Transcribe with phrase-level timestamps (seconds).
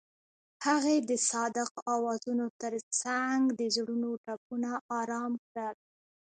[0.65, 5.77] هغې د صادق اوازونو ترڅنګ د زړونو ټپونه آرام کړل.